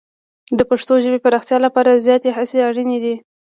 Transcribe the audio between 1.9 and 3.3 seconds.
زیاتې هڅې اړینې دي.